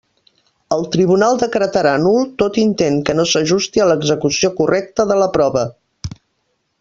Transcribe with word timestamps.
El 0.75 0.85
tribunal 0.95 1.35
decretarà 1.43 1.91
nul 2.05 2.25
tot 2.43 2.57
intent 2.63 2.97
que 3.09 3.15
no 3.19 3.27
s'ajusti 3.35 3.85
a 3.85 3.89
l'execució 3.93 4.51
correcta 4.63 5.07
de 5.13 5.19
la 5.25 5.29
prova. 5.37 5.67